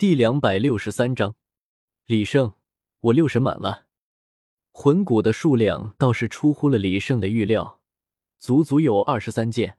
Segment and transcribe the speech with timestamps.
[0.00, 1.34] 第两百六十三章，
[2.06, 2.54] 李胜，
[3.00, 3.84] 我六神满了。
[4.72, 7.82] 魂骨的数量倒是出乎了李胜的预料，
[8.38, 9.76] 足足有二十三件。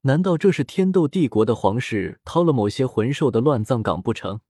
[0.00, 4.40] 难道这是天斗帝国的皇室掏了某些魂兽的乱葬岗不成？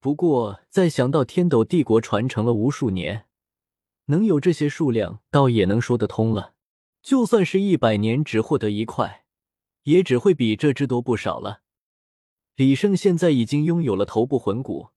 [0.00, 3.24] 不过再想到天斗帝国传承了无数年，
[4.08, 6.52] 能有这些数量，倒也能说得通了。
[7.00, 9.24] 就算是一百年只获得一块，
[9.84, 11.62] 也只会比这只多不少了。
[12.56, 14.88] 李胜现在已经拥有了头部魂骨、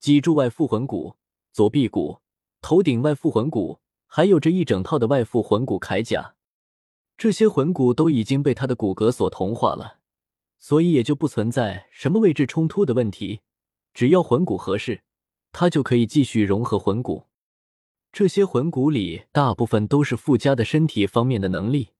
[0.00, 1.16] 脊柱外附魂骨、
[1.52, 2.20] 左臂骨、
[2.60, 6.34] 头顶外附魂骨，还有这一整套的外附魂骨铠甲。
[7.18, 9.98] 这些魂骨都已经被他的骨骼所同化了，
[10.58, 13.40] 所以也就不存在什么位置冲突的问题。
[13.92, 15.02] 只要魂骨合适，
[15.52, 17.26] 他就可以继续融合魂骨。
[18.10, 21.90] 这些魂骨里大部分都是附加的身体方面的能力，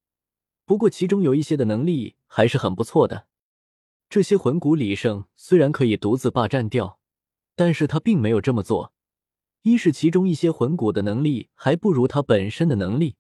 [0.64, 3.26] 不过其中有一些的能力还是很不错的。
[4.12, 7.00] 这些魂骨，李胜虽然可以独自霸占掉，
[7.56, 8.92] 但是他并没有这么做。
[9.62, 13.16] 一是其中一些魂骨的能力还不如他本身的能力，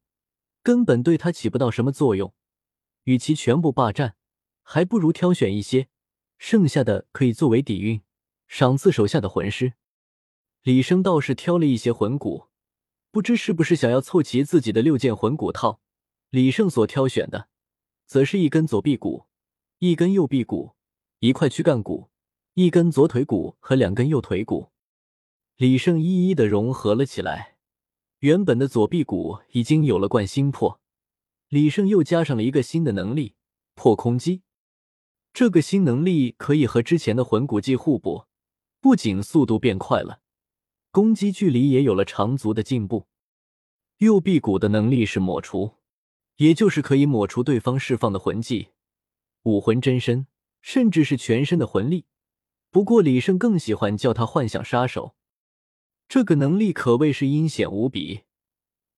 [0.62, 2.34] 根本对他起不到什么作用。
[3.04, 4.16] 与其全部霸占，
[4.62, 5.88] 还不如挑选一些，
[6.36, 8.02] 剩下的可以作为底蕴，
[8.46, 9.72] 赏赐手下的魂师。
[10.62, 12.48] 李胜倒是挑了一些魂骨，
[13.10, 15.80] 不知是不是想要凑齐自己的六件魂骨套。
[16.28, 17.48] 李胜所挑选的，
[18.04, 19.24] 则是一根左臂骨，
[19.78, 20.74] 一根右臂骨。
[21.22, 22.10] 一块躯干骨，
[22.54, 24.72] 一根左腿骨和两根右腿骨，
[25.56, 27.58] 李胜一一的融合了起来。
[28.18, 30.80] 原本的左臂骨已经有了贯心破，
[31.46, 33.36] 李胜又加上了一个新的能力——
[33.76, 34.42] 破空击。
[35.32, 38.24] 这个新能力可以和之前的魂骨技互补，
[38.80, 40.22] 不仅速度变快了，
[40.90, 43.06] 攻击距离也有了长足的进步。
[43.98, 45.76] 右臂骨的能力是抹除，
[46.38, 48.70] 也就是可以抹除对方释放的魂技，
[49.44, 50.26] 武魂真身。
[50.62, 52.06] 甚至是全身的魂力，
[52.70, 55.14] 不过李胜更喜欢叫他幻想杀手。
[56.08, 58.22] 这个能力可谓是阴险无比。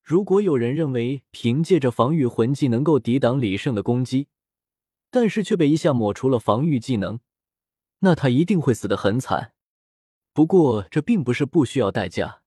[0.03, 4.29] 如果有人认为凭借着防御魂技能够抵挡李胜的攻击，
[5.11, 7.21] 但是却被一下抹除了防御技能，
[8.01, 9.55] 那他一定会死得很惨。
[10.35, 12.43] 不过这并不是不需要代价，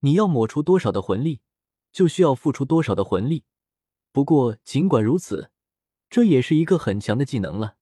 [0.00, 1.40] 你要抹除多少的魂力，
[1.92, 3.44] 就需要付出多少的魂力。
[4.10, 5.52] 不过尽管如此，
[6.10, 7.76] 这也是一个很强的技能了。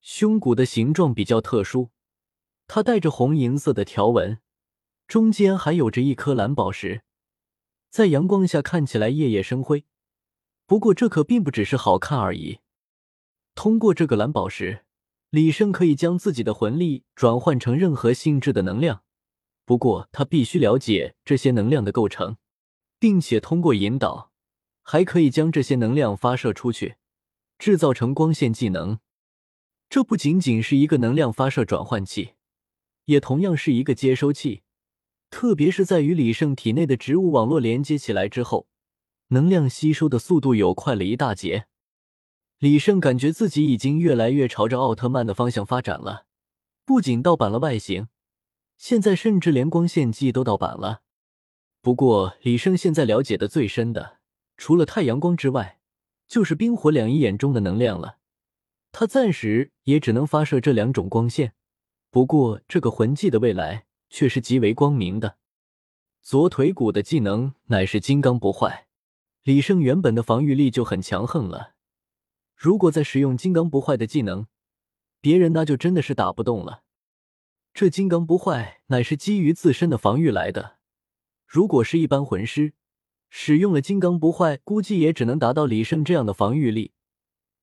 [0.00, 1.90] 胸骨的形状比较特殊，
[2.66, 4.38] 它带着红银色的条纹，
[5.06, 7.02] 中间还有着一颗蓝宝石，
[7.90, 9.84] 在阳光下看起来熠熠生辉。
[10.66, 12.58] 不过这可并不只是好看而已。
[13.54, 14.84] 通过这个蓝宝石，
[15.30, 19.02] 李胜可以将自己的魂力转换成任何性质的能量。
[19.64, 22.36] 不过他必须了解这些能量的构成，
[22.98, 24.32] 并且通过引导，
[24.82, 26.96] 还可以将这些能量发射出去，
[27.58, 29.00] 制造成光线技能。
[29.90, 32.34] 这不仅仅是一个能量发射转换器，
[33.06, 34.62] 也同样是一个接收器。
[35.30, 38.66] 特别是在与李胜体内的植物网络连接起来之后，
[39.28, 41.66] 能量吸收的速度又快了一大截。
[42.58, 46.26] 李胜感觉自己已经越来越朝着奥特曼的方向发展了，
[46.84, 48.08] 不仅盗版了外形，
[48.76, 51.02] 现在甚至连光线技都盗版了。
[51.80, 54.18] 不过，李胜现在了解的最深的，
[54.56, 55.80] 除了太阳光之外，
[56.26, 58.17] 就是冰火两仪眼中的能量了。
[58.92, 61.54] 他暂时也只能发射这两种光线，
[62.10, 65.36] 不过这个魂技的未来却是极为光明的。
[66.22, 68.86] 左腿骨的技能乃是金刚不坏。
[69.44, 71.74] 李胜原本的防御力就很强横了，
[72.54, 74.46] 如果再使用金刚不坏的技能，
[75.22, 76.82] 别人那就真的是打不动了。
[77.72, 80.78] 这金刚不坏乃是基于自身的防御来的，
[81.46, 82.74] 如果是一般魂师
[83.30, 86.92] 使用了金刚不坏，估计也只能达到李胜这样的防御力。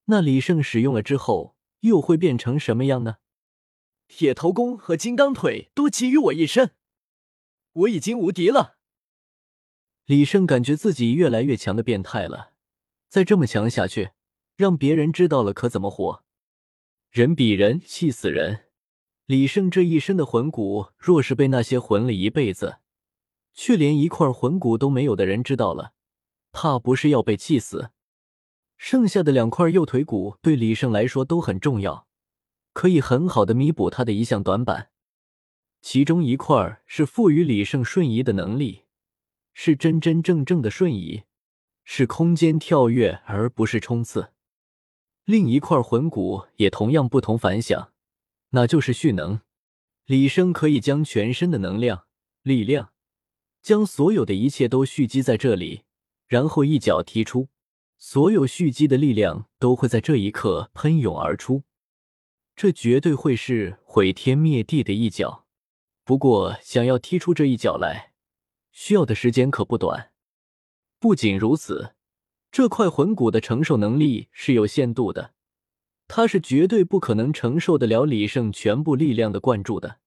[0.05, 3.17] 那李胜使用了之后，又会变成什么样呢？
[4.07, 6.75] 铁头功和金刚腿都给予我一身，
[7.73, 8.77] 我已经无敌了。
[10.05, 12.51] 李胜感觉自己越来越强的变态了，
[13.09, 14.11] 再这么强下去，
[14.55, 16.23] 让别人知道了可怎么活？
[17.09, 18.65] 人比人气死人！
[19.25, 22.77] 李胜这一身的魂骨，若是被那些混了一辈子，
[23.55, 25.93] 却连一块魂骨都没有的人知道了，
[26.51, 27.89] 怕不是要被气死？
[28.87, 32.05] 剩下的两块右腿骨对李胜来说都很重要，
[32.71, 34.91] 可以很好的弥补他的一项短板。
[35.81, 38.83] 其中一块是赋予李胜瞬移的能力，
[39.55, 41.23] 是真真正正的瞬移，
[41.83, 44.31] 是空间跳跃而不是冲刺。
[45.23, 47.91] 另一块魂骨也同样不同凡响，
[48.51, 49.41] 那就是蓄能。
[50.05, 52.05] 李胜可以将全身的能量、
[52.43, 52.91] 力量，
[53.63, 55.85] 将所有的一切都蓄积在这里，
[56.27, 57.47] 然后一脚踢出。
[57.97, 61.63] 所有蓄积的力量都会在这一刻喷涌而出。
[62.55, 65.45] 这绝对会是毁天灭地的一脚。
[66.03, 68.13] 不过，想要踢出这一脚来，
[68.71, 70.11] 需要的时间可不短。
[70.99, 71.95] 不仅如此，
[72.51, 75.33] 这块魂骨的承受能力是有限度的，
[76.07, 79.99] 他是绝对不可能承受得了李胜全部力量的灌注的。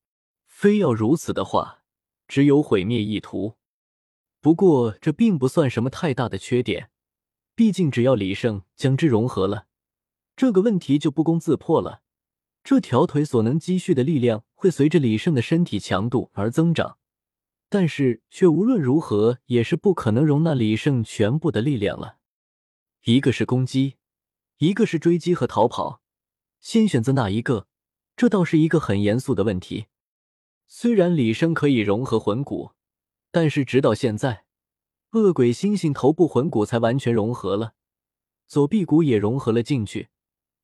[0.47, 1.83] 非要如此的话，
[2.27, 3.57] 只有毁灭一途。
[4.41, 6.91] 不过，这并不算什么太大的缺点，
[7.59, 9.67] 毕竟只要李胜将之融合了，
[10.37, 12.03] 这个问题就不攻自破了。
[12.63, 16.99] 这条腿所能积蓄的力量会随着李胜的身体强度而增长，
[17.69, 22.19] 但是却无论如何也是不可能容纳李胜全部的力量了。
[23.03, 23.97] 一个是攻击，
[24.59, 26.01] 一个是追击和逃跑，
[26.61, 27.67] 先选择哪一个？
[28.17, 29.87] 这倒是一个很严肃的问题。
[30.69, 32.71] 虽然李胜可以融合魂骨，
[33.33, 34.45] 但是直到现在，
[35.19, 37.75] 恶鬼猩猩头部魂骨才完全融合了，
[38.47, 40.09] 左臂骨也融合了进去。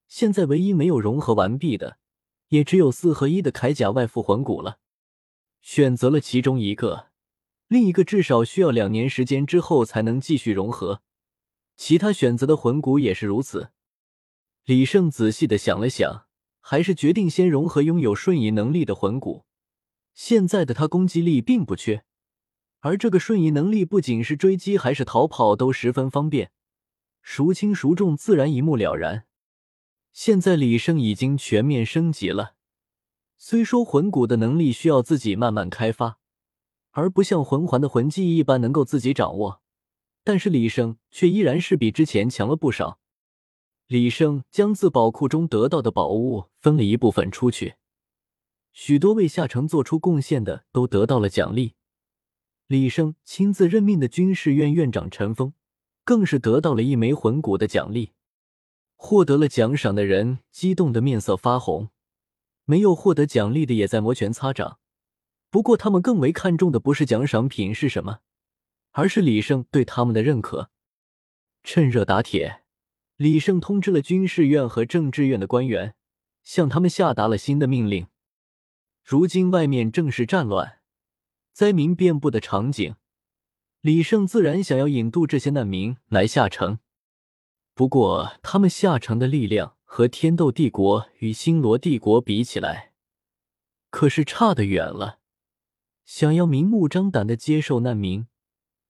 [0.06, 1.98] 现在唯一没有融合完毕的，
[2.48, 4.78] 也只有四合一的铠甲外附魂骨了。
[5.60, 7.06] 选择了其中一个，
[7.68, 11.02] 另一个至少需要两年时间之后才能继续融合。
[11.76, 13.70] 其他选择的魂骨也是如此。
[14.64, 16.26] 李胜仔细的想了想，
[16.60, 19.44] 还是决定先融合拥有瞬移能力的魂骨。
[20.14, 22.04] 现在的他攻击力并不缺，
[22.84, 26.50] 而这个瞬移能力不仅是追击还是逃跑都十分方便，
[27.22, 29.24] 孰轻孰重自然一目了然。
[30.12, 32.56] 现在李胜已经全面升级了，
[33.38, 36.18] 虽说魂骨的能力需要自己慢慢开发，
[36.90, 39.62] 而不像魂环的魂技一般能够自己掌握，
[40.22, 42.98] 但是李胜却依然是比之前强了不少。
[43.86, 47.76] 李胜将自宝库中得到的宝物分了一部分出去，
[48.74, 51.76] 许多为下城做出贡献的都得到了奖励。
[52.66, 55.52] 李胜亲自任命的军事院院长陈峰，
[56.02, 58.12] 更是得到了一枚魂骨的奖励。
[58.96, 61.90] 获得了奖赏的人激动的面色发红，
[62.64, 64.78] 没有获得奖励的也在摩拳擦掌。
[65.50, 68.20] 不过，他们更为看重的不是奖赏品是什么，
[68.92, 70.70] 而是李胜对他们的认可。
[71.62, 72.62] 趁热打铁，
[73.16, 75.94] 李胜通知了军事院和政治院的官员，
[76.42, 78.06] 向他们下达了新的命令。
[79.04, 80.78] 如今外面正是战乱、
[81.54, 82.96] 灾民遍布的场景，
[83.80, 86.80] 李胜自然想要引渡这些难民来下城。
[87.74, 92.92] 不过，他们下城的力量和天斗帝国与星罗帝国比起来，
[93.90, 95.20] 可是差得远了。
[96.04, 98.26] 想要明目张胆的接受难民，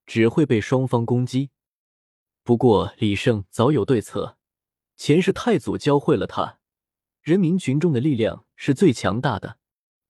[0.07, 1.51] 只会被双方攻击。
[2.43, 4.39] 不过，李胜早有对策。
[4.97, 6.61] 前世太祖教会了他，
[7.21, 9.59] 人民群众的力量是最强大的。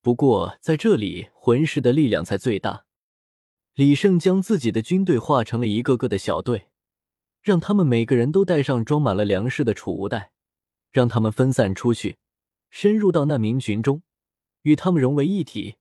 [0.04, 2.84] 不过，在这里，魂师的力量才最大。
[3.72, 6.68] 李胜将自己的军队化成了一个个的小队。
[7.40, 10.32] 让他们每个人都带上装满了粮食的储物袋，
[10.92, 12.18] 让他们分散出去，
[12.68, 14.02] 深入到难民群中，
[14.60, 15.76] 与他们融为一体，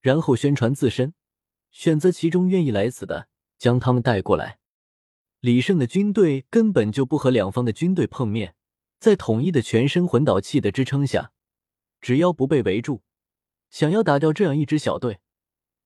[0.00, 1.14] 然后宣传自身，
[1.70, 3.28] 选择其中愿意来此的，
[3.58, 4.58] 将他们带过来。
[5.38, 8.56] 李胜的军队根本就不和两方的军队碰面，
[8.98, 11.30] 在统一的全身魂导器的支撑下，
[12.00, 13.02] 只要不被围住，
[13.70, 15.20] 想要打掉这样一支小队，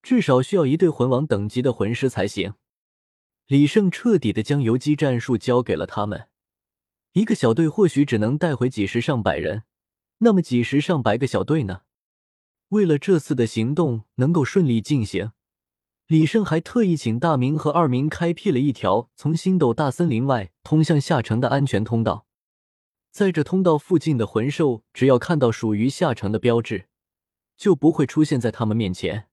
[0.02, 2.54] 至少需要一队魂王等级的魂师才行。
[3.46, 6.28] 李胜彻底的将游击战术交给了他们。
[7.12, 9.64] 一个小队或许只能带回几十上百人，
[10.18, 11.82] 那么几十上百个小队呢？
[12.68, 15.32] 为了这次的行动能够顺利进行，
[16.06, 22.26] 李胜还特意请大明和二明开辟了一条从星斗大森林外通向下城的安全通道。
[23.10, 26.86] 在这通道附近的魂兽，只要看到属于下城的标志，
[27.62, 29.26] 就不会出现在他们面前。